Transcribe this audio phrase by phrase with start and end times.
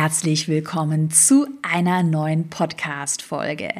[0.00, 3.70] herzlich willkommen zu einer neuen Podcast-Folge.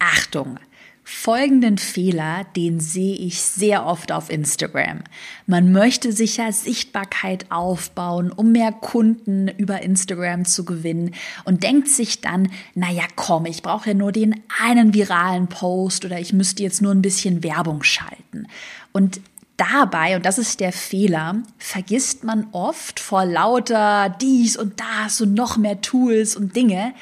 [0.00, 0.58] Achtung!
[1.04, 5.04] Folgenden Fehler, den sehe ich sehr oft auf Instagram.
[5.46, 11.14] Man möchte sich ja Sichtbarkeit aufbauen, um mehr Kunden über Instagram zu gewinnen
[11.44, 16.18] und denkt sich dann, naja, komm, ich brauche ja nur den einen viralen Post oder
[16.18, 18.48] ich müsste jetzt nur ein bisschen Werbung schalten.
[18.90, 19.20] Und
[19.58, 25.34] Dabei, und das ist der Fehler, vergisst man oft vor lauter dies und das und
[25.34, 26.94] noch mehr Tools und Dinge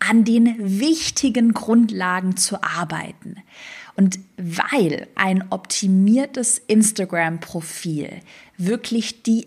[0.00, 3.36] an den wichtigen Grundlagen zu arbeiten.
[3.94, 8.10] Und weil ein optimiertes Instagram-Profil
[8.56, 9.46] wirklich die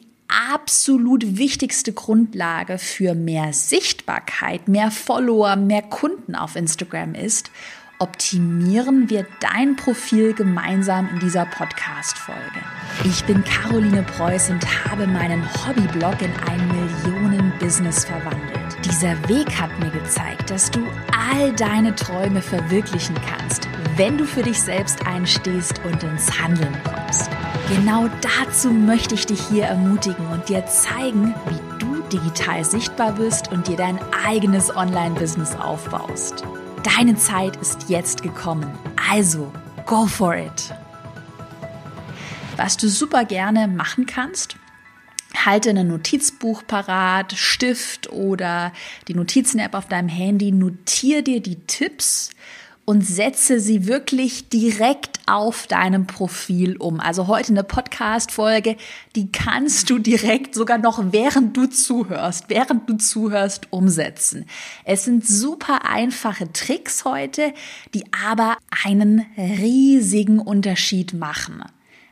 [0.53, 7.51] absolut wichtigste Grundlage für mehr Sichtbarkeit, mehr Follower, mehr Kunden auf Instagram ist
[7.99, 12.59] optimieren wir dein Profil gemeinsam in dieser Podcast-Folge.
[13.05, 18.77] Ich bin Caroline Preuß und habe meinen Hobbyblog in ein Millionen-Business verwandelt.
[18.85, 24.43] Dieser Weg hat mir gezeigt, dass du all deine Träume verwirklichen kannst, wenn du für
[24.43, 27.29] dich selbst einstehst und ins Handeln kommst.
[27.69, 33.51] Genau dazu möchte ich dich hier ermutigen und dir zeigen, wie du digital sichtbar bist
[33.51, 36.43] und dir dein eigenes Online-Business aufbaust.
[36.83, 38.69] Deine Zeit ist jetzt gekommen.
[39.09, 39.51] Also,
[39.85, 40.73] go for it.
[42.57, 44.57] Was du super gerne machen kannst,
[45.45, 48.73] halte ein Notizbuch parat, Stift oder
[49.07, 52.31] die Notizen-App auf deinem Handy, notiere dir die Tipps
[52.85, 56.99] und setze sie wirklich direkt auf deinem Profil um.
[56.99, 58.75] Also heute eine Podcast-Folge,
[59.15, 64.45] die kannst du direkt sogar noch während du zuhörst, während du zuhörst, umsetzen.
[64.83, 67.53] Es sind super einfache Tricks heute,
[67.93, 71.63] die aber einen riesigen Unterschied machen.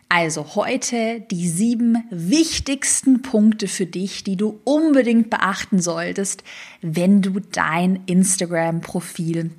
[0.08, 6.44] Also heute die sieben wichtigsten Punkte für dich, die du unbedingt beachten solltest,
[6.82, 9.52] wenn du dein Instagram-Profil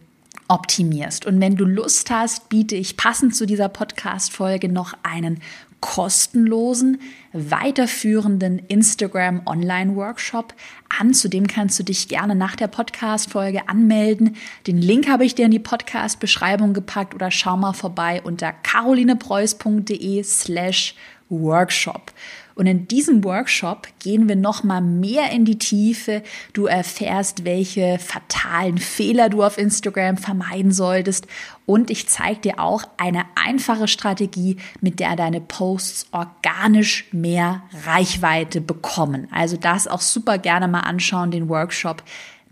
[0.52, 1.24] optimierst.
[1.24, 5.40] Und wenn du Lust hast, biete ich passend zu dieser Podcast-Folge noch einen
[5.80, 7.00] kostenlosen,
[7.32, 10.54] weiterführenden Instagram Online Workshop
[11.00, 11.14] an.
[11.14, 14.36] Zudem kannst du dich gerne nach der Podcast-Folge anmelden.
[14.66, 20.22] Den Link habe ich dir in die Podcast-Beschreibung gepackt oder schau mal vorbei unter carolinepreuß.de
[20.22, 20.94] slash
[21.30, 22.12] Workshop.
[22.54, 26.22] Und in diesem Workshop gehen wir noch mal mehr in die Tiefe.
[26.52, 31.26] Du erfährst, welche fatalen Fehler du auf Instagram vermeiden solltest.
[31.66, 38.60] Und ich zeige dir auch eine einfache Strategie, mit der deine Posts organisch mehr Reichweite
[38.60, 39.28] bekommen.
[39.30, 42.02] Also das auch super gerne mal anschauen, den Workshop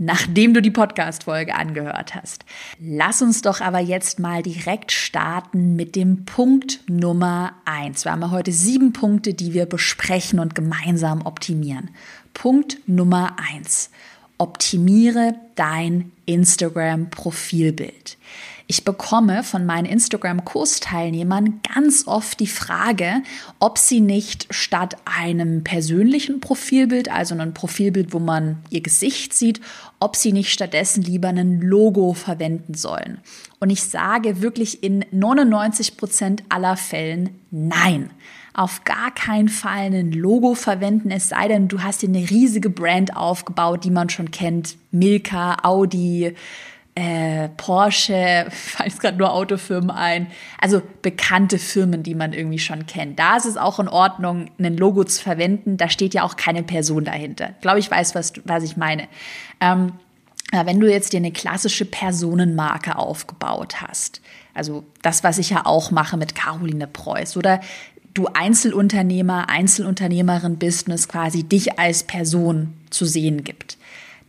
[0.00, 2.46] nachdem du die Podcast-Folge angehört hast.
[2.80, 8.06] Lass uns doch aber jetzt mal direkt starten mit dem Punkt Nummer eins.
[8.06, 11.90] Wir haben heute sieben Punkte, die wir besprechen und gemeinsam optimieren.
[12.32, 13.90] Punkt Nummer eins.
[14.38, 18.16] Optimiere dein Instagram-Profilbild.
[18.70, 23.24] Ich bekomme von meinen Instagram-Kursteilnehmern ganz oft die Frage,
[23.58, 29.60] ob sie nicht statt einem persönlichen Profilbild, also einem Profilbild, wo man ihr Gesicht sieht,
[29.98, 33.18] ob sie nicht stattdessen lieber ein Logo verwenden sollen.
[33.58, 38.10] Und ich sage wirklich in 99 Prozent aller Fällen nein
[38.52, 42.68] auf gar keinen Fall ein Logo verwenden, es sei denn, du hast dir eine riesige
[42.68, 44.76] Brand aufgebaut, die man schon kennt.
[44.90, 46.34] Milka, Audi,
[46.94, 50.26] äh, Porsche, falls gerade nur Autofirmen ein,
[50.60, 53.18] also bekannte Firmen, die man irgendwie schon kennt.
[53.18, 55.76] Da ist es auch in Ordnung, ein Logo zu verwenden.
[55.76, 57.50] Da steht ja auch keine Person dahinter.
[57.56, 59.08] Ich glaube, ich weiß, was, was ich meine.
[59.60, 59.92] Ähm,
[60.52, 64.20] wenn du jetzt dir eine klassische Personenmarke aufgebaut hast,
[64.52, 67.60] also das, was ich ja auch mache mit Caroline Preuß, oder
[68.14, 73.78] du Einzelunternehmer, Einzelunternehmerin bist und es quasi dich als Person zu sehen gibt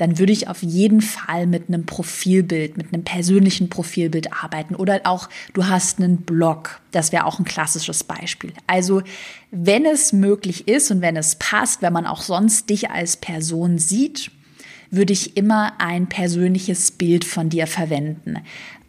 [0.02, 4.74] dann würde ich auf jeden Fall mit einem Profilbild, mit einem persönlichen Profilbild arbeiten.
[4.74, 6.82] Oder auch, du hast einen Blog.
[6.90, 8.52] Das wäre auch ein klassisches Beispiel.
[8.66, 9.04] Also,
[9.52, 13.78] wenn es möglich ist und wenn es passt, wenn man auch sonst dich als Person
[13.78, 14.32] sieht,
[14.90, 18.40] würde ich immer ein persönliches Bild von dir verwenden.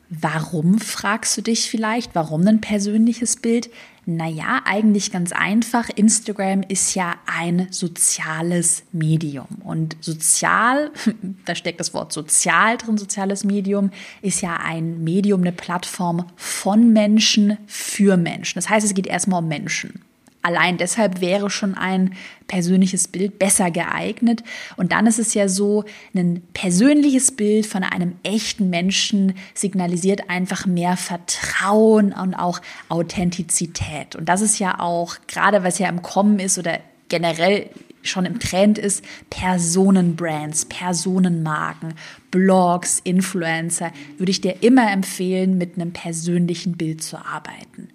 [0.08, 2.14] Warum fragst du dich vielleicht?
[2.14, 3.68] Warum ein persönliches Bild?
[4.04, 5.88] Naja, eigentlich ganz einfach.
[5.88, 9.46] Instagram ist ja ein soziales Medium.
[9.62, 10.90] Und sozial,
[11.44, 13.90] da steckt das Wort sozial drin, soziales Medium,
[14.20, 18.56] ist ja ein Medium, eine Plattform von Menschen für Menschen.
[18.56, 20.02] Das heißt, es geht erstmal um Menschen.
[20.42, 22.14] Allein deshalb wäre schon ein
[22.48, 24.42] persönliches Bild besser geeignet.
[24.76, 25.84] Und dann ist es ja so,
[26.14, 34.16] ein persönliches Bild von einem echten Menschen signalisiert einfach mehr Vertrauen und auch Authentizität.
[34.16, 37.70] Und das ist ja auch, gerade was ja im Kommen ist oder generell
[38.02, 41.94] schon im Trend ist, Personenbrands, Personenmarken,
[42.32, 47.91] Blogs, Influencer, würde ich dir immer empfehlen, mit einem persönlichen Bild zu arbeiten.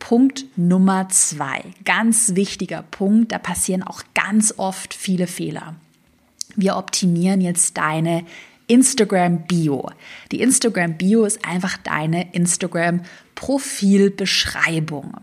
[0.00, 5.76] Punkt Nummer zwei, ganz wichtiger Punkt, da passieren auch ganz oft viele Fehler.
[6.56, 8.24] Wir optimieren jetzt deine
[8.66, 9.90] Instagram Bio.
[10.32, 13.02] Die Instagram Bio ist einfach deine Instagram
[13.36, 15.14] Profilbeschreibung.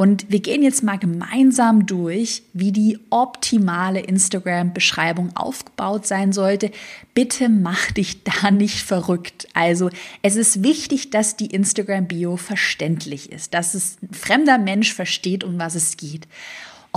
[0.00, 6.70] Und wir gehen jetzt mal gemeinsam durch, wie die optimale Instagram-Beschreibung aufgebaut sein sollte.
[7.14, 9.48] Bitte mach dich da nicht verrückt.
[9.54, 9.90] Also
[10.22, 15.58] es ist wichtig, dass die Instagram-Bio verständlich ist, dass es ein fremder Mensch versteht, um
[15.58, 16.28] was es geht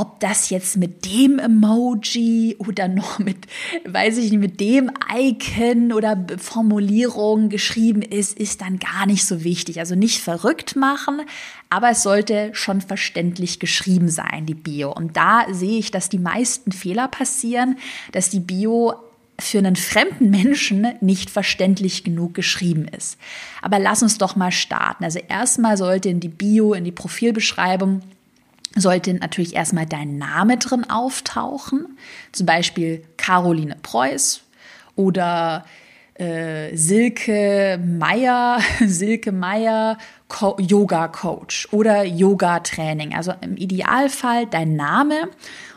[0.02, 3.38] ob das jetzt mit dem Emoji oder noch mit,
[3.86, 9.44] weiß ich nicht, mit dem Icon oder Formulierung geschrieben ist, ist dann gar nicht so
[9.44, 9.78] wichtig.
[9.78, 11.22] Also nicht verrückt machen,
[11.70, 14.92] aber es sollte schon verständlich geschrieben sein, die Bio.
[14.92, 17.78] Und da sehe ich, dass die meisten Fehler passieren,
[18.12, 18.96] dass die Bio
[19.40, 23.20] für einen fremden Menschen nicht verständlich genug geschrieben ist.
[23.62, 25.04] Aber lass uns doch mal starten.
[25.04, 28.02] Also erstmal sollte in die Bio, in die Profilbeschreibung
[28.76, 31.98] sollte natürlich erstmal dein Name drin auftauchen,
[32.32, 34.42] zum Beispiel Caroline Preuß
[34.96, 35.66] oder
[36.16, 39.98] äh, Silke Meier, Silke Meier
[40.28, 43.14] Co Yoga Coach oder Yoga Training.
[43.14, 45.30] Also im Idealfall dein Name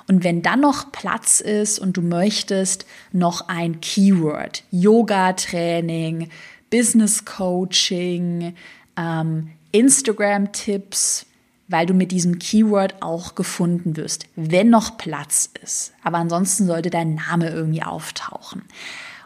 [0.07, 6.29] und wenn dann noch Platz ist und du möchtest noch ein Keyword, Yoga Training,
[6.71, 8.55] Business Coaching,
[8.97, 11.27] ähm, Instagram Tipps,
[11.69, 15.93] weil du mit diesem Keyword auch gefunden wirst, wenn noch Platz ist.
[16.03, 18.63] Aber ansonsten sollte dein Name irgendwie auftauchen.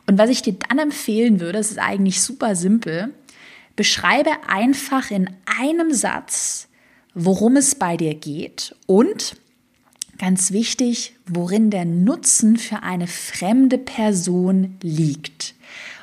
[0.06, 3.12] Und was ich dir dann empfehlen würde, das ist eigentlich super simpel,
[3.76, 5.30] beschreibe einfach in
[5.60, 6.68] einem Satz,
[7.14, 9.36] worum es bei dir geht und
[10.18, 15.54] ganz wichtig, worin der Nutzen für eine fremde Person liegt.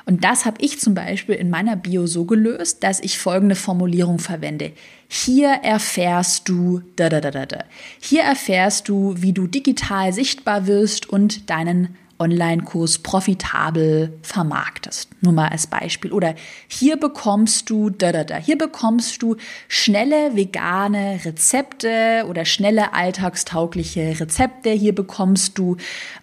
[0.06, 4.20] Und das habe ich zum Beispiel in meiner Bio so gelöst, dass ich folgende Formulierung
[4.20, 4.72] verwende.
[5.08, 7.64] Hier erfährst du da da da da.
[8.00, 15.10] Hier erfährst du, wie du digital sichtbar wirst und deinen Online-Kurs profitabel vermarktest.
[15.20, 16.12] Nur mal als Beispiel.
[16.12, 16.34] Oder
[16.68, 18.36] hier bekommst du da da da.
[18.36, 19.36] Hier bekommst du
[19.68, 24.70] schnelle vegane Rezepte oder schnelle alltagstaugliche Rezepte.
[24.70, 25.76] Hier bekommst du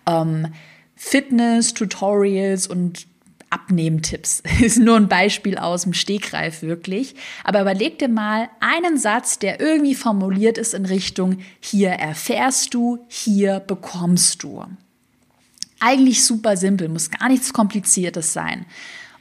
[0.07, 0.47] ähm,
[0.95, 3.05] Fitness-Tutorials und
[3.53, 4.41] Abnehmtipps.
[4.61, 7.15] Ist nur ein Beispiel aus dem Stegreif wirklich.
[7.43, 13.05] Aber überleg dir mal einen Satz, der irgendwie formuliert ist in Richtung, hier erfährst du,
[13.07, 14.65] hier bekommst du.
[15.79, 18.65] Eigentlich super simpel, muss gar nichts Kompliziertes sein.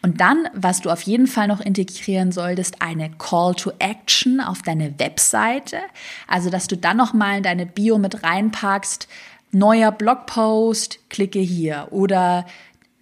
[0.01, 4.63] Und dann, was du auf jeden Fall noch integrieren solltest, eine Call to Action auf
[4.63, 5.79] deine Webseite.
[6.27, 9.07] Also, dass du dann nochmal in deine Bio mit reinpackst,
[9.53, 12.47] neuer Blogpost, klicke hier oder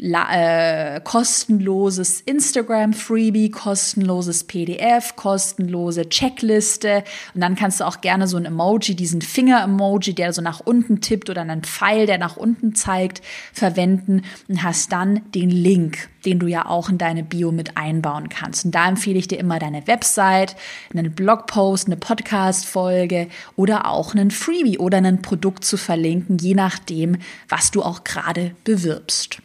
[0.03, 7.05] äh, kostenloses Instagram-Freebie, kostenloses PDF, kostenlose Checkliste.
[7.35, 11.01] Und dann kannst du auch gerne so ein Emoji, diesen Finger-Emoji, der so nach unten
[11.01, 16.39] tippt oder einen Pfeil, der nach unten zeigt, verwenden und hast dann den Link, den
[16.39, 18.65] du ja auch in deine Bio mit einbauen kannst.
[18.65, 20.57] Und da empfehle ich dir immer deine Website,
[20.95, 27.19] einen Blogpost, eine Podcast-Folge oder auch einen Freebie oder ein Produkt zu verlinken, je nachdem,
[27.49, 29.43] was du auch gerade bewirbst.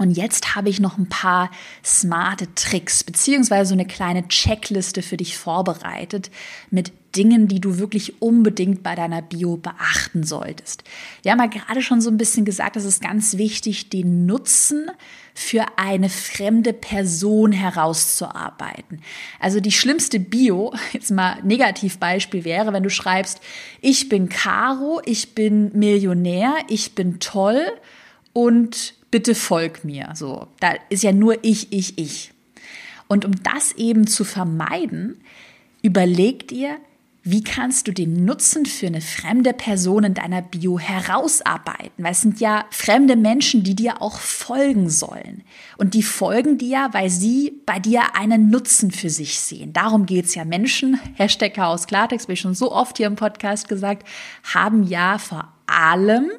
[0.00, 1.50] Und jetzt habe ich noch ein paar
[1.84, 6.30] smarte Tricks beziehungsweise so eine kleine Checkliste für dich vorbereitet
[6.70, 10.84] mit Dingen, die du wirklich unbedingt bei deiner Bio beachten solltest.
[11.20, 14.90] Wir haben ja gerade schon so ein bisschen gesagt, es ist ganz wichtig, den Nutzen
[15.34, 19.02] für eine fremde Person herauszuarbeiten.
[19.38, 23.42] Also die schlimmste Bio, jetzt mal Negativbeispiel wäre, wenn du schreibst,
[23.82, 27.60] ich bin Caro, ich bin Millionär, ich bin toll
[28.32, 30.10] und bitte folg mir.
[30.14, 32.32] So, da ist ja nur ich, ich, ich.
[33.08, 35.20] Und um das eben zu vermeiden,
[35.82, 36.78] überleg dir,
[37.22, 42.02] wie kannst du den Nutzen für eine fremde Person in deiner Bio herausarbeiten?
[42.02, 45.42] Weil es sind ja fremde Menschen, die dir auch folgen sollen.
[45.76, 49.74] Und die folgen dir, weil sie bei dir einen Nutzen für sich sehen.
[49.74, 50.46] Darum geht's ja.
[50.46, 54.08] Menschen, Hashtag Chaos Klartext, wie schon so oft hier im Podcast gesagt,
[54.54, 56.30] haben ja vor allem,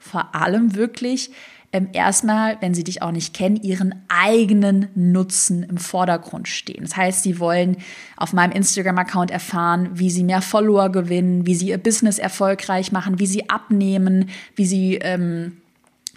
[0.00, 1.30] vor allem wirklich
[1.72, 6.82] ähm, erstmal, wenn sie dich auch nicht kennen, ihren eigenen Nutzen im Vordergrund stehen.
[6.82, 7.78] Das heißt, sie wollen
[8.16, 13.18] auf meinem Instagram-Account erfahren, wie sie mehr Follower gewinnen, wie sie ihr Business erfolgreich machen,
[13.18, 15.58] wie sie abnehmen, wie sie ähm,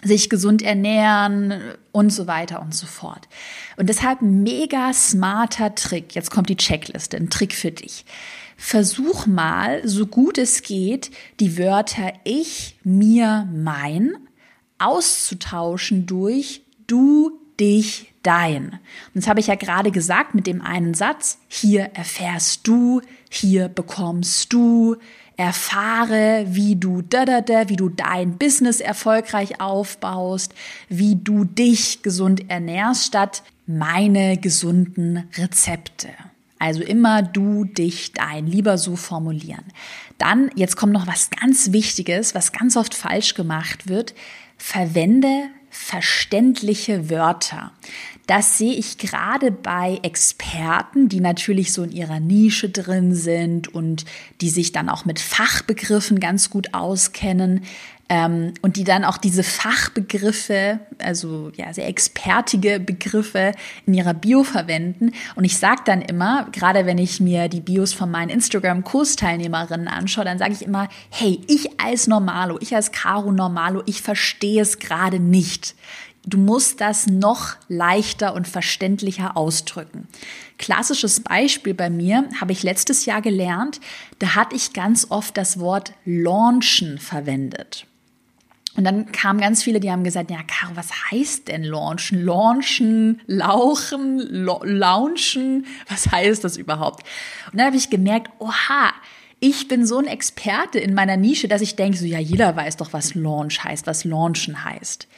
[0.02, 1.54] sich gesund ernähren
[1.92, 3.28] und so weiter und so fort.
[3.76, 6.14] Und deshalb mega smarter Trick.
[6.14, 8.04] Jetzt kommt die Checkliste, ein Trick für dich.
[8.56, 14.16] versuch mal, so gut es geht, die Wörter ich, mir, mein
[14.80, 18.72] auszutauschen durch du, dich, dein.
[18.72, 18.80] Und
[19.14, 21.38] das habe ich ja gerade gesagt mit dem einen Satz.
[21.48, 24.96] Hier erfährst du, hier bekommst du,
[25.36, 30.54] erfahre, wie du da da da, wie du dein Business erfolgreich aufbaust,
[30.90, 36.08] wie du dich gesund ernährst, statt meine gesunden Rezepte.
[36.58, 39.64] Also immer du, dich, dein, lieber so formulieren.
[40.18, 44.14] Dann, jetzt kommt noch was ganz Wichtiges, was ganz oft falsch gemacht wird.
[44.62, 47.72] Verwende verständliche Wörter.
[48.26, 54.04] Das sehe ich gerade bei Experten, die natürlich so in ihrer Nische drin sind und
[54.42, 57.64] die sich dann auch mit Fachbegriffen ganz gut auskennen
[58.10, 63.52] ähm, und die dann auch diese Fachbegriffe, also ja, sehr expertige Begriffe
[63.86, 65.12] in ihrer Bio verwenden.
[65.36, 70.24] Und ich sage dann immer, gerade wenn ich mir die Bios von meinen Instagram-Kursteilnehmerinnen anschaue,
[70.24, 74.80] dann sage ich immer, hey, ich als Normalo, ich als Caro Normalo, ich verstehe es
[74.80, 75.76] gerade nicht.
[76.26, 80.08] Du musst das noch leichter und verständlicher ausdrücken.
[80.58, 83.80] Klassisches Beispiel bei mir habe ich letztes Jahr gelernt,
[84.18, 87.86] da hatte ich ganz oft das Wort launchen verwendet.
[88.76, 92.24] Und dann kamen ganz viele, die haben gesagt, ja, Caro, was heißt denn launchen?
[92.24, 97.04] Launchen, lauchen, launchen, was heißt das überhaupt?
[97.50, 98.92] Und dann habe ich gemerkt, oha,
[99.40, 102.76] ich bin so ein Experte in meiner Nische, dass ich denke, so ja, jeder weiß
[102.76, 105.08] doch, was Launch heißt, was Launchen heißt.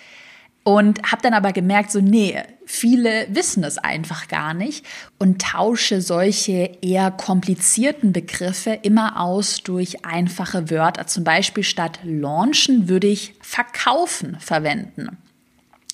[0.64, 4.86] Und habe dann aber gemerkt, so nee, viele wissen es einfach gar nicht
[5.18, 11.06] und tausche solche eher komplizierten Begriffe immer aus durch einfache Wörter.
[11.08, 15.18] Zum Beispiel statt launchen würde ich verkaufen verwenden.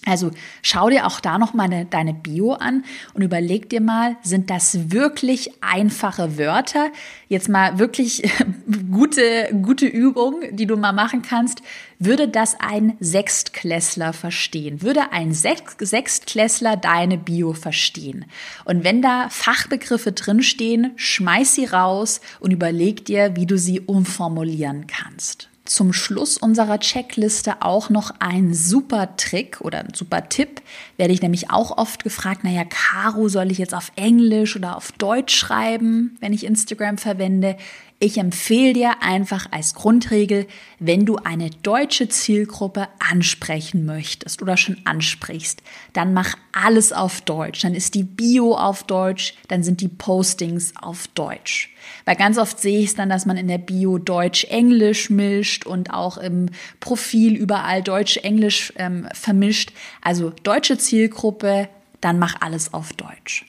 [0.09, 0.31] Also
[0.63, 2.85] schau dir auch da noch mal deine Bio an
[3.15, 6.91] und überleg dir mal, sind das wirklich einfache Wörter?
[7.29, 8.23] Jetzt mal wirklich
[8.91, 11.63] gute, gute Übung, die du mal machen kannst.
[11.99, 14.83] Würde das ein Sechstklässler verstehen?
[14.83, 18.25] Würde ein Sechstklässler deine Bio verstehen?
[18.65, 24.87] Und wenn da Fachbegriffe drinstehen, schmeiß sie raus und überleg dir, wie du sie umformulieren
[24.87, 30.63] kannst zum Schluss unserer Checkliste auch noch ein super Trick oder ein super Tipp.
[30.97, 34.93] Werde ich nämlich auch oft gefragt, naja, Caro, soll ich jetzt auf Englisch oder auf
[34.93, 37.57] Deutsch schreiben, wenn ich Instagram verwende?
[38.01, 40.47] Ich empfehle dir einfach als Grundregel,
[40.79, 45.65] wenn du eine deutsche Zielgruppe ansprechen möchtest oder schon ansprichst,
[45.95, 47.63] dann mach alles auf Deutsch.
[47.63, 51.75] Dann ist die Bio auf Deutsch, dann sind die Postings auf Deutsch.
[52.05, 55.93] Weil ganz oft sehe ich es dann, dass man in der Bio Deutsch-Englisch mischt und
[55.93, 59.73] auch im Profil überall Deutsch-Englisch ähm, vermischt.
[60.03, 61.69] Also deutsche Zielgruppe,
[62.01, 63.48] dann mach alles auf Deutsch.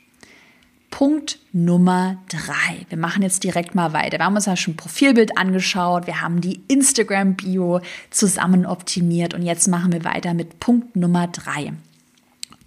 [0.90, 2.86] Punkt Nummer drei.
[2.90, 4.20] Wir machen jetzt direkt mal weiter.
[4.20, 9.68] Wir haben uns ja schon Profilbild angeschaut, wir haben die Instagram-Bio zusammen optimiert und jetzt
[9.68, 11.74] machen wir weiter mit Punkt Nummer drei.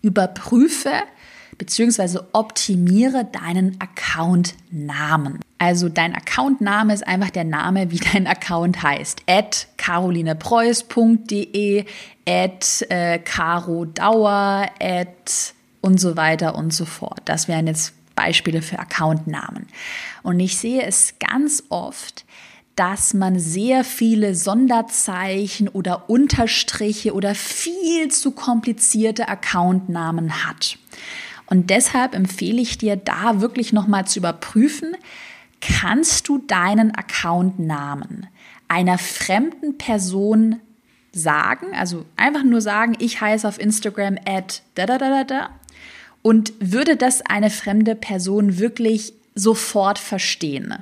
[0.02, 0.93] Überprüfe
[1.59, 2.21] bzw.
[2.33, 5.41] optimiere deinen Account-Namen.
[5.59, 9.23] Also dein Account-Name ist einfach der Name, wie dein Account heißt.
[9.29, 11.85] At carolinepreuß.de,
[12.29, 17.21] at äh, carodauer, at und so weiter und so fort.
[17.26, 19.67] Das wären jetzt Beispiele für Accountnamen.
[20.23, 22.25] Und ich sehe es ganz oft,
[22.76, 30.79] dass man sehr viele Sonderzeichen oder Unterstriche oder viel zu komplizierte Accountnamen hat.
[31.47, 34.97] Und deshalb empfehle ich dir, da wirklich nochmal zu überprüfen,
[35.61, 38.29] kannst du deinen Accountnamen
[38.69, 40.61] einer fremden Person
[41.12, 45.50] sagen, also einfach nur sagen, ich heiße auf Instagram at da da da da da
[46.23, 50.75] und würde das eine fremde Person wirklich sofort verstehen?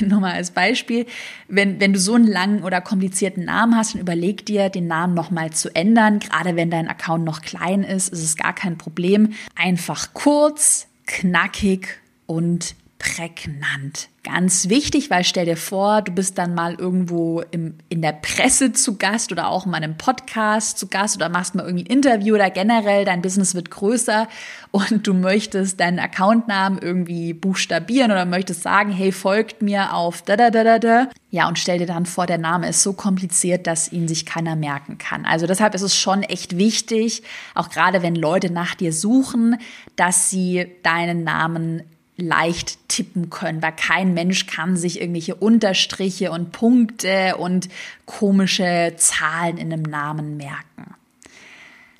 [0.00, 1.06] Nochmal als Beispiel,
[1.48, 5.14] wenn, wenn du so einen langen oder komplizierten Namen hast, dann überleg dir, den Namen
[5.14, 6.18] nochmal zu ändern.
[6.18, 9.34] Gerade wenn dein Account noch klein ist, ist es gar kein Problem.
[9.54, 12.74] Einfach kurz, knackig und
[13.14, 14.08] prägnant.
[14.24, 18.72] Ganz wichtig, weil stell dir vor, du bist dann mal irgendwo im, in der Presse
[18.72, 21.94] zu Gast oder auch mal in einem Podcast zu Gast oder machst mal irgendwie ein
[21.96, 24.28] Interview oder generell dein Business wird größer
[24.70, 30.36] und du möchtest deinen Accountnamen irgendwie buchstabieren oder möchtest sagen, hey, folgt mir auf da
[30.36, 31.08] da da da da.
[31.30, 34.54] Ja, und stell dir dann vor, der Name ist so kompliziert, dass ihn sich keiner
[34.54, 35.24] merken kann.
[35.24, 37.22] Also deshalb ist es schon echt wichtig,
[37.54, 39.56] auch gerade wenn Leute nach dir suchen,
[39.96, 41.82] dass sie deinen Namen
[42.16, 47.68] leicht tippen können, weil kein Mensch kann sich irgendwelche Unterstriche und Punkte und
[48.06, 50.94] komische Zahlen in einem Namen merken.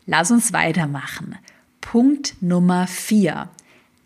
[0.07, 1.37] Lass uns weitermachen.
[1.81, 3.49] Punkt Nummer vier.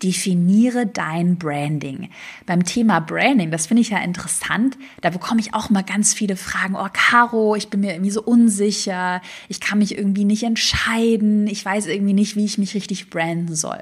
[0.03, 2.11] Definiere dein Branding.
[2.45, 6.35] Beim Thema Branding, das finde ich ja interessant, da bekomme ich auch mal ganz viele
[6.35, 6.75] Fragen.
[6.75, 11.65] Oh, Caro, ich bin mir irgendwie so unsicher, ich kann mich irgendwie nicht entscheiden, ich
[11.65, 13.81] weiß irgendwie nicht, wie ich mich richtig branden soll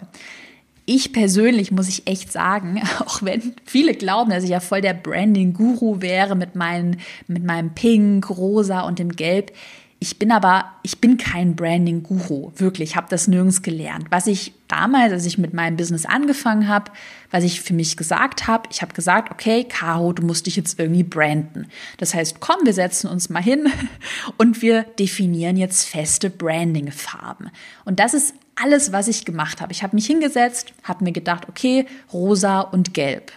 [0.86, 4.94] ich persönlich muss ich echt sagen, auch wenn viele glauben, dass ich ja voll der
[4.94, 9.51] Branding-Guru wäre mit, meinen, mit meinem Pink, Rosa und dem Gelb.
[10.00, 14.06] Ich bin aber, ich bin kein Branding-Guru, wirklich, ich habe das nirgends gelernt.
[14.12, 16.92] Was ich damals, als ich mit meinem Business angefangen habe,
[17.36, 20.80] was ich für mich gesagt habe, ich habe gesagt, okay, Caro, du musst dich jetzt
[20.80, 21.68] irgendwie branden.
[21.98, 23.68] Das heißt, komm, wir setzen uns mal hin
[24.38, 27.51] und wir definieren jetzt feste Branding-Farben.
[27.84, 29.74] Und das ist alles, was ich gemacht habe.
[29.74, 33.34] Ich habe mich hingesetzt, habe mir gedacht, okay, rosa und gelb.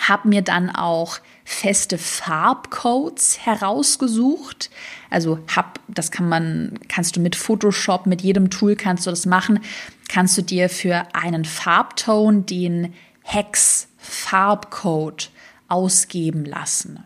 [0.00, 4.70] Habe mir dann auch feste Farbcodes herausgesucht.
[5.10, 9.26] Also hab, das kann man, kannst du mit Photoshop, mit jedem Tool kannst du das
[9.26, 9.60] machen.
[10.08, 15.30] Kannst du dir für einen Farbton den Hex Farbcode
[15.68, 17.02] ausgeben lassen.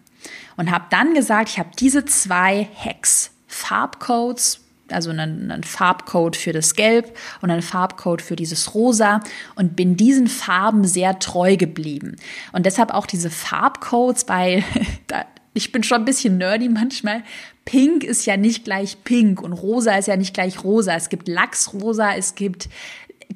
[0.57, 6.53] Und habe dann gesagt, ich habe diese zwei Hex Farbcodes also einen, einen, Farbcode für
[6.53, 9.20] das Gelb und einen Farbcode für dieses Rosa
[9.55, 12.16] und bin diesen Farben sehr treu geblieben.
[12.53, 14.64] Und deshalb auch diese Farbcodes, weil
[15.55, 17.22] ich bin schon ein bisschen nerdy manchmal.
[17.64, 20.94] Pink ist ja nicht gleich Pink und Rosa ist ja nicht gleich Rosa.
[20.94, 22.68] Es gibt Lachsrosa, es gibt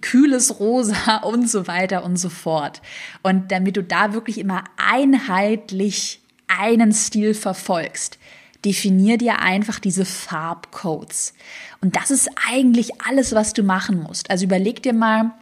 [0.00, 2.80] kühles Rosa und so weiter und so fort.
[3.22, 8.18] Und damit du da wirklich immer einheitlich einen Stil verfolgst,
[8.64, 11.34] definier dir einfach diese Farbcodes.
[11.80, 14.30] Und das ist eigentlich alles, was du machen musst.
[14.30, 15.32] Also überleg dir mal,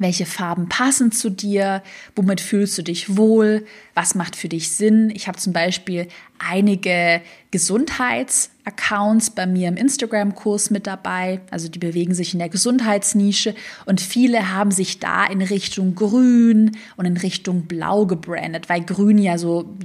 [0.00, 1.82] welche Farben passen zu dir?
[2.16, 3.66] Womit fühlst du dich wohl?
[3.94, 5.10] Was macht für dich Sinn?
[5.14, 6.08] Ich habe zum Beispiel
[6.38, 11.42] einige Gesundheitsaccounts bei mir im Instagram-Kurs mit dabei.
[11.50, 16.78] Also die bewegen sich in der Gesundheitsnische und viele haben sich da in Richtung Grün
[16.96, 19.76] und in Richtung Blau gebrandet, weil Grün ja so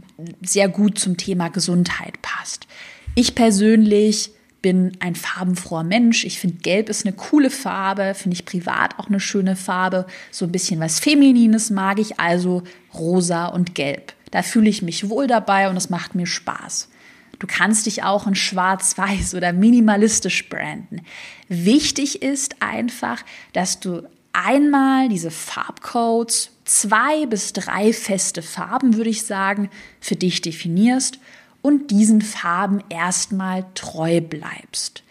[0.41, 2.67] sehr gut zum Thema Gesundheit passt.
[3.15, 4.32] Ich persönlich
[4.65, 6.25] bin ein farbenfroher Mensch.
[6.25, 10.08] Ich finde, Gelb ist eine coole Farbe, finde ich privat auch eine schöne Farbe.
[10.32, 14.13] So ein bisschen was Feminines mag ich, also rosa und gelb.
[14.32, 16.89] Da fühle ich mich wohl dabei und es macht mir Spaß.
[17.38, 21.01] Du kannst dich auch in schwarz-weiß oder minimalistisch branden.
[21.47, 23.21] Wichtig ist einfach,
[23.54, 24.01] dass du
[24.34, 31.19] einmal diese Farbcodes, zwei bis drei feste Farben, würde ich sagen, für dich definierst
[31.65, 35.01] und diesen Farben erstmal treu bleibst.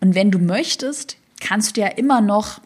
[0.00, 2.60] Und wenn du möchtest, kannst du ja immer noch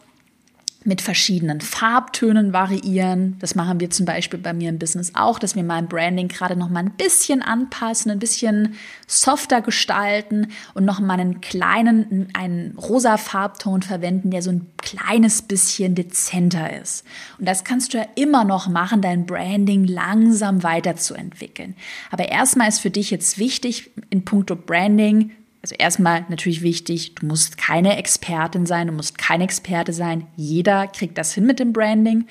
[0.85, 3.37] mit verschiedenen Farbtönen variieren.
[3.39, 6.55] Das machen wir zum Beispiel bei mir im Business auch, dass wir mein Branding gerade
[6.55, 8.75] noch mal ein bisschen anpassen, ein bisschen
[9.07, 15.41] softer gestalten und noch mal einen kleinen, einen rosa Farbton verwenden, der so ein kleines
[15.41, 17.03] bisschen dezenter ist.
[17.39, 21.75] Und das kannst du ja immer noch machen, dein Branding langsam weiterzuentwickeln.
[22.11, 25.31] Aber erstmal ist für dich jetzt wichtig in puncto Branding
[25.65, 30.27] also erstmal natürlich wichtig, du musst keine Expertin sein, du musst kein Experte sein.
[30.35, 32.27] Jeder kriegt das hin mit dem Branding.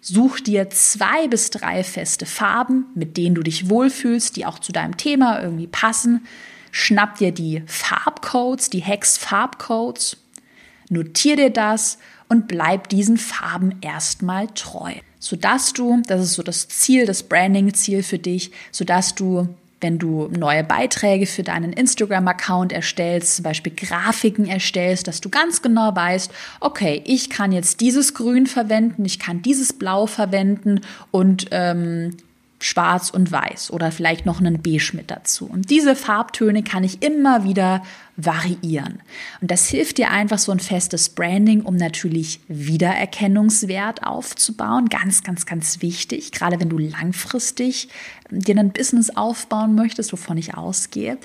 [0.00, 4.70] Such dir zwei bis drei feste Farben, mit denen du dich wohlfühlst, die auch zu
[4.70, 6.24] deinem Thema irgendwie passen.
[6.70, 10.16] Schnapp dir die Farbcodes, die Hex-Farbcodes,
[10.88, 16.68] notier dir das und bleib diesen Farben erstmal treu, sodass du, das ist so das
[16.68, 19.48] Ziel, das Branding-Ziel für dich, sodass du
[19.80, 25.62] wenn du neue Beiträge für deinen Instagram-Account erstellst, zum Beispiel Grafiken erstellst, dass du ganz
[25.62, 31.46] genau weißt, okay, ich kann jetzt dieses Grün verwenden, ich kann dieses Blau verwenden und
[31.52, 32.16] ähm,
[32.60, 35.46] schwarz und weiß oder vielleicht noch einen beige mit dazu.
[35.46, 37.82] Und diese Farbtöne kann ich immer wieder
[38.16, 39.00] variieren.
[39.40, 44.88] Und das hilft dir einfach so ein festes Branding, um natürlich Wiedererkennungswert aufzubauen.
[44.88, 47.88] Ganz, ganz, ganz wichtig, gerade wenn du langfristig
[48.30, 51.16] dir ein Business aufbauen möchtest, wovon ich ausgehe.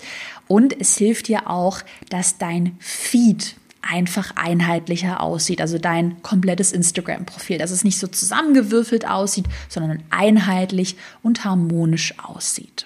[0.48, 5.62] Und es hilft dir auch, dass dein Feed einfach einheitlicher aussieht.
[5.62, 12.86] Also dein komplettes Instagram-Profil, dass es nicht so zusammengewürfelt aussieht, sondern einheitlich und harmonisch aussieht.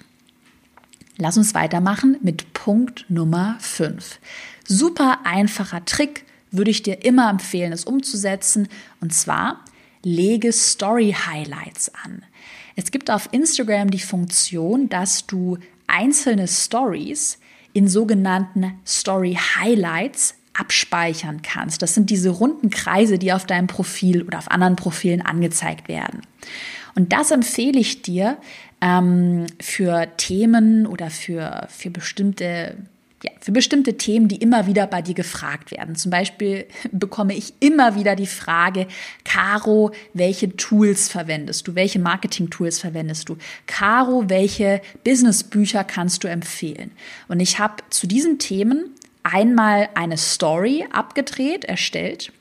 [1.18, 4.20] Lass uns weitermachen mit Punkt Nummer 5.
[4.66, 8.68] Super einfacher Trick, würde ich dir immer empfehlen, es umzusetzen.
[9.02, 9.64] Und zwar
[10.04, 12.24] lege Story Highlights an.
[12.76, 15.58] Es gibt auf Instagram die Funktion, dass du
[15.88, 17.40] einzelne Stories
[17.74, 21.82] in sogenannten Story Highlights abspeichern kannst.
[21.82, 26.22] Das sind diese runden Kreise, die auf deinem Profil oder auf anderen Profilen angezeigt werden.
[26.96, 28.38] Und das empfehle ich dir
[28.82, 32.78] ähm, für Themen oder für, für bestimmte
[33.24, 35.96] ja, für bestimmte Themen, die immer wieder bei dir gefragt werden.
[35.96, 38.88] Zum Beispiel bekomme ich immer wieder die Frage,
[39.24, 41.74] Caro, welche Tools verwendest du?
[41.74, 43.38] Welche Marketing-Tools verwendest du?
[43.66, 46.92] Caro, welche Business-Bücher kannst du empfehlen?
[47.28, 48.92] Und ich habe zu diesen Themen
[49.34, 52.32] einmal eine Story abgedreht, erstellt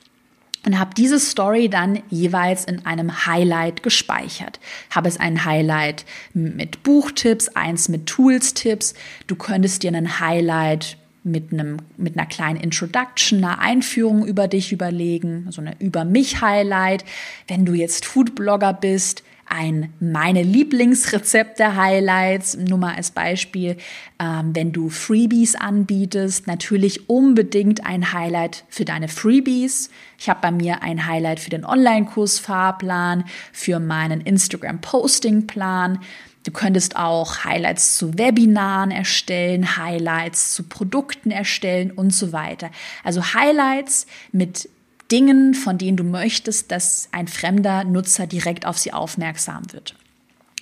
[0.67, 4.59] und habe diese Story dann jeweils in einem Highlight gespeichert.
[4.91, 8.95] Habe es ein Highlight mit Buchtipps, eins mit Tools-Tipps.
[9.29, 14.73] Du könntest dir einen Highlight mit einem mit einer kleinen Introduction, einer Einführung über dich
[14.73, 17.05] überlegen, so eine über mich Highlight.
[17.49, 23.77] Wenn du jetzt Foodblogger bist, ein meine Lieblingsrezepte Highlights, nur mal als Beispiel,
[24.19, 29.91] ähm, wenn du Freebies anbietest, natürlich unbedingt ein Highlight für deine Freebies.
[30.19, 36.01] Ich habe bei mir ein Highlight für den Online-Kurs Fahrplan, für meinen Instagram Posting Plan.
[36.47, 42.71] Du könntest auch Highlights zu Webinaren erstellen, Highlights zu Produkten erstellen und so weiter.
[43.03, 44.69] Also Highlights mit
[45.11, 49.95] Dingen, von denen du möchtest, dass ein fremder Nutzer direkt auf sie aufmerksam wird.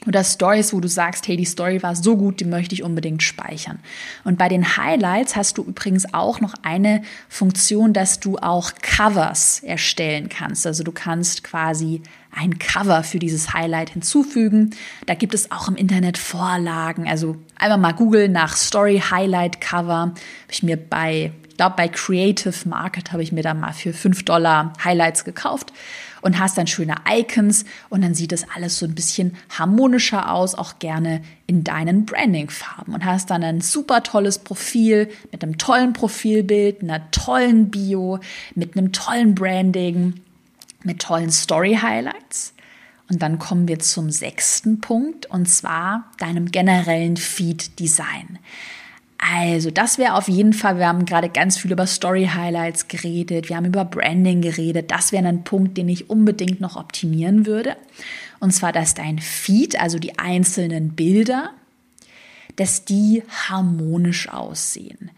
[0.06, 3.22] Oder Stories, wo du sagst, hey, die Story war so gut, die möchte ich unbedingt
[3.22, 3.78] speichern.
[4.22, 9.60] Und bei den Highlights hast du übrigens auch noch eine Funktion, dass du auch Covers
[9.60, 10.66] erstellen kannst.
[10.66, 14.70] Also du kannst quasi ein Cover für dieses Highlight hinzufügen.
[15.06, 17.08] Da gibt es auch im Internet Vorlagen.
[17.08, 19.94] Also einfach mal googeln nach Story Highlight Cover.
[19.94, 20.14] Habe
[20.50, 24.72] ich mir bei glaube, bei Creative Market habe ich mir da mal für 5 Dollar
[24.82, 25.72] Highlights gekauft
[26.24, 30.54] und hast dann schöne Icons und dann sieht das alles so ein bisschen harmonischer aus,
[30.54, 35.92] auch gerne in deinen Branding-Farben und hast dann ein super tolles Profil mit einem tollen
[35.92, 38.20] Profilbild, einer tollen Bio,
[38.54, 40.14] mit einem tollen Branding,
[40.82, 42.54] mit tollen Story-Highlights.
[43.10, 48.38] Und dann kommen wir zum sechsten Punkt und zwar deinem generellen Feed-Design.
[49.32, 53.48] Also, das wäre auf jeden Fall, wir haben gerade ganz viel über Story Highlights geredet,
[53.48, 54.90] wir haben über Branding geredet.
[54.90, 57.76] Das wäre ein Punkt, den ich unbedingt noch optimieren würde.
[58.40, 61.52] Und zwar, dass dein Feed, also die einzelnen Bilder,
[62.56, 65.10] dass die harmonisch aussehen.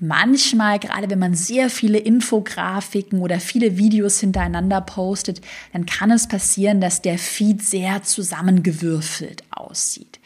[0.00, 5.40] Manchmal, gerade wenn man sehr viele Infografiken oder viele Videos hintereinander postet,
[5.72, 10.18] dann kann es passieren, dass der Feed sehr zusammengewürfelt aussieht.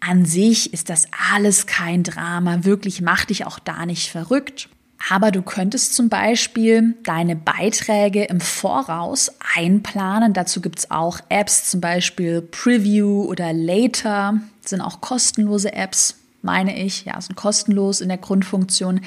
[0.00, 4.68] An sich ist das alles kein Drama, wirklich mach dich auch da nicht verrückt.
[5.08, 10.34] Aber du könntest zum Beispiel deine Beiträge im Voraus einplanen.
[10.34, 14.40] Dazu gibt's auch Apps, zum Beispiel Preview oder Later.
[14.62, 17.06] Das sind auch kostenlose Apps, meine ich.
[17.06, 19.00] Ja, sind kostenlos in der Grundfunktion.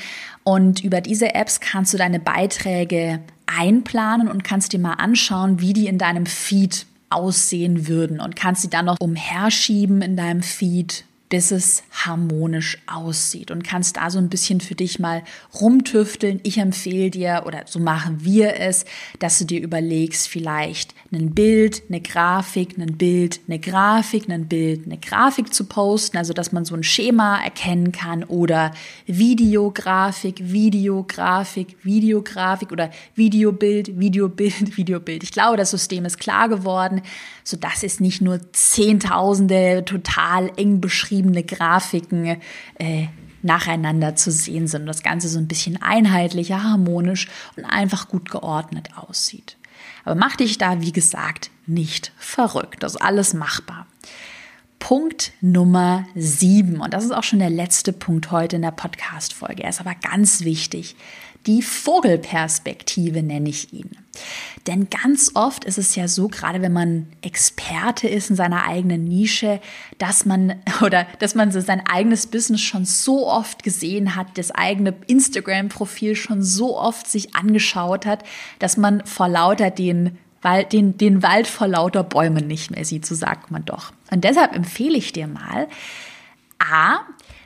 [0.43, 5.73] Und über diese Apps kannst du deine Beiträge einplanen und kannst dir mal anschauen, wie
[5.73, 11.05] die in deinem Feed aussehen würden und kannst sie dann noch umherschieben in deinem Feed
[11.33, 15.23] bis es harmonisch aussieht und kannst da so ein bisschen für dich mal
[15.59, 16.39] rumtüfteln.
[16.43, 18.85] Ich empfehle dir oder so machen wir es,
[19.17, 24.85] dass du dir überlegst, vielleicht ein Bild, eine Grafik, ein Bild, eine Grafik, ein Bild,
[24.85, 28.71] eine Grafik zu posten, also dass man so ein Schema erkennen kann oder
[29.07, 35.23] Videografik, Videografik, Videografik oder Videobild, Videobild, Videobild.
[35.23, 37.01] Ich glaube, das System ist klar geworden,
[37.43, 42.41] so dass es nicht nur zehntausende total eng beschrieben beschriebene Grafiken
[42.79, 43.07] äh,
[43.41, 48.89] nacheinander zu sehen sind das Ganze so ein bisschen einheitlicher, harmonisch und einfach gut geordnet
[48.95, 49.57] aussieht.
[50.05, 52.83] Aber mach dich da, wie gesagt, nicht verrückt.
[52.83, 53.87] Das ist alles machbar.
[54.79, 56.81] Punkt Nummer sieben.
[56.81, 59.63] Und das ist auch schon der letzte Punkt heute in der Podcast-Folge.
[59.63, 60.95] Er ist aber ganz wichtig.
[61.45, 63.91] Die Vogelperspektive nenne ich ihn.
[64.67, 69.03] Denn ganz oft ist es ja so, gerade wenn man Experte ist in seiner eigenen
[69.03, 69.59] Nische,
[69.97, 74.51] dass man oder dass man so sein eigenes Business schon so oft gesehen hat, das
[74.51, 78.23] eigene Instagram-Profil schon so oft sich angeschaut hat,
[78.59, 80.17] dass man vor lauter den
[80.73, 83.93] den, den Wald vor lauter Bäumen nicht mehr sieht, so sagt man doch.
[84.11, 85.69] Und deshalb empfehle ich dir mal,
[86.59, 86.99] A,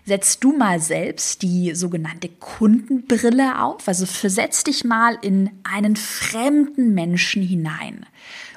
[0.08, 3.90] setzt du mal selbst die sogenannte Kundenbrille auf.
[3.90, 8.06] Also versetz dich mal in einen fremden Menschen hinein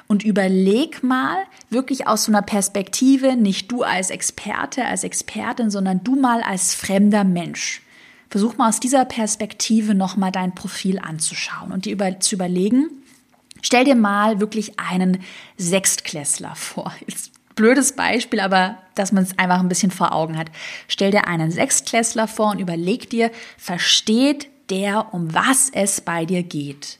[0.07, 6.05] und überleg mal wirklich aus so einer Perspektive, nicht du als Experte, als Expertin, sondern
[6.05, 7.81] du mal als fremder Mensch.
[8.29, 12.89] Versuch mal aus dieser Perspektive nochmal dein Profil anzuschauen und dir über, zu überlegen,
[13.61, 15.19] stell dir mal wirklich einen
[15.57, 16.93] Sechstklässler vor.
[17.05, 20.47] Jetzt blödes Beispiel, aber dass man es einfach ein bisschen vor Augen hat.
[20.87, 26.41] Stell dir einen Sechstklässler vor und überleg dir, versteht der, um was es bei dir
[26.41, 26.97] geht?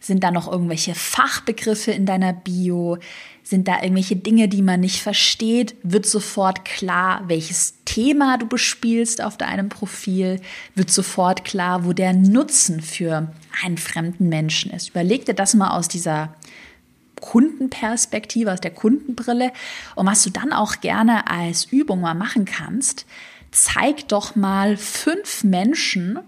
[0.00, 2.98] Sind da noch irgendwelche Fachbegriffe in deiner Bio?
[3.42, 5.76] Sind da irgendwelche Dinge, die man nicht versteht?
[5.82, 10.40] Wird sofort klar, welches Thema du bespielst auf deinem Profil?
[10.74, 13.32] Wird sofort klar, wo der Nutzen für
[13.64, 14.90] einen fremden Menschen ist?
[14.90, 16.34] Überleg dir das mal aus dieser
[17.22, 19.52] Kundenperspektive, aus der Kundenbrille.
[19.94, 23.06] Und was du dann auch gerne als Übung mal machen kannst,
[23.50, 26.18] zeig doch mal fünf Menschen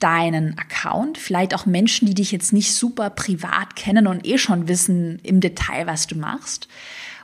[0.00, 4.68] deinen Account, vielleicht auch Menschen, die dich jetzt nicht super privat kennen und eh schon
[4.68, 6.68] wissen im Detail, was du machst.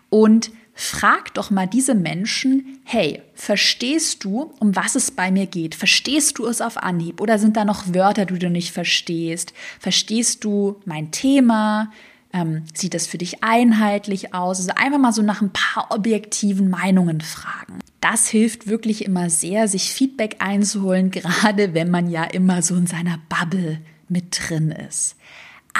[0.09, 5.74] Und frag doch mal diese Menschen, hey, verstehst du, um was es bei mir geht?
[5.74, 7.20] Verstehst du es auf Anhieb?
[7.20, 9.52] Oder sind da noch Wörter, die du nicht verstehst?
[9.78, 11.92] Verstehst du mein Thema?
[12.35, 14.59] Ähm, sieht das für dich einheitlich aus?
[14.59, 17.79] Also einfach mal so nach ein paar objektiven Meinungen fragen.
[18.01, 22.88] Das hilft wirklich immer sehr, sich Feedback einzuholen, gerade wenn man ja immer so in
[22.88, 25.16] seiner Bubble mit drin ist.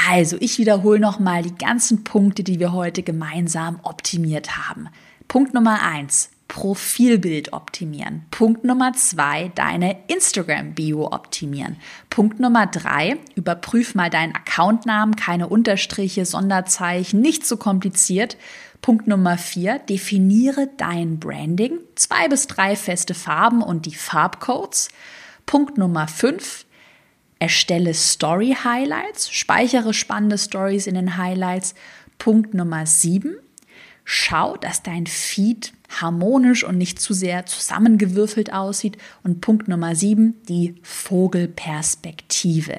[0.09, 4.88] Also, ich wiederhole nochmal die ganzen Punkte, die wir heute gemeinsam optimiert haben.
[5.29, 8.26] Punkt Nummer eins: Profilbild optimieren.
[8.30, 11.76] Punkt Nummer zwei, deine Instagram-Bio optimieren.
[12.11, 18.37] Punkt Nummer drei, überprüf mal deinen Accountnamen, keine Unterstriche, Sonderzeichen, nicht so kompliziert.
[18.83, 21.78] Punkt Nummer vier, definiere dein Branding.
[21.94, 24.90] Zwei bis drei feste Farben und die Farbcodes.
[25.46, 26.66] Punkt Nummer fünf,
[27.38, 31.74] erstelle Story-Highlights, speichere spannende Stories in den Highlights.
[32.18, 33.37] Punkt Nummer sieben,
[34.05, 38.99] schau, dass dein Feed harmonisch und nicht zu sehr zusammengewürfelt aussieht.
[39.23, 42.79] Und Punkt Nummer sieben, die Vogelperspektive.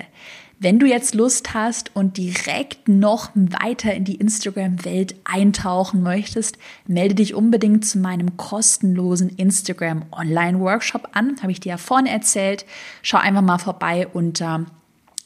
[0.57, 6.57] Wenn du jetzt Lust hast und direkt noch weiter in die Instagram-Welt eintauchen möchtest,
[6.87, 11.35] melde dich unbedingt zu meinem kostenlosen Instagram Online-Workshop an.
[11.41, 12.65] Habe ich dir ja vorhin erzählt.
[13.01, 14.65] Schau einfach mal vorbei unter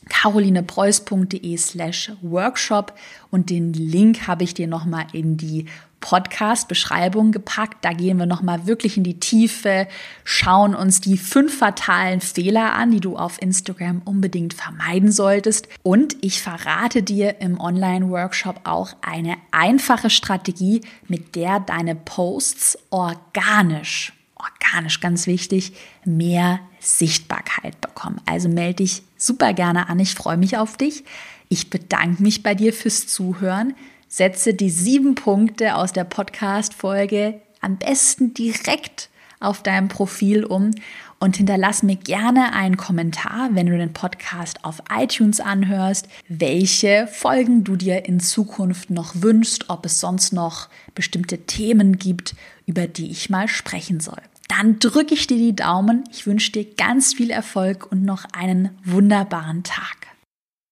[0.10, 2.93] carolinepreuß.de slash workshop
[3.32, 5.65] und den Link habe ich dir nochmal in die
[6.02, 7.84] Podcast-Beschreibung gepackt.
[7.84, 9.88] Da gehen wir nochmal wirklich in die Tiefe,
[10.24, 15.67] schauen uns die fünf fatalen Fehler an, die du auf Instagram unbedingt vermeiden solltest.
[15.84, 24.13] Und ich verrate dir im Online-Workshop auch eine einfache Strategie, mit der deine Posts organisch,
[24.39, 25.73] organisch ganz wichtig,
[26.06, 28.21] mehr Sichtbarkeit bekommen.
[28.25, 29.99] Also melde dich super gerne an.
[29.99, 31.04] Ich freue mich auf dich.
[31.49, 33.75] Ich bedanke mich bei dir fürs Zuhören.
[34.08, 40.71] Setze die sieben Punkte aus der Podcast-Folge am besten direkt auf deinem Profil um
[41.19, 47.63] und hinterlass mir gerne einen Kommentar, wenn du den Podcast auf iTunes anhörst, welche Folgen
[47.63, 53.12] du dir in Zukunft noch wünschst, ob es sonst noch bestimmte Themen gibt, über die
[53.12, 54.21] ich mal sprechen soll.
[54.50, 56.04] Dann drücke ich dir die Daumen.
[56.12, 59.99] Ich wünsche dir ganz viel Erfolg und noch einen wunderbaren Tag.